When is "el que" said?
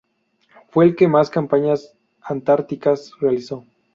0.85-1.07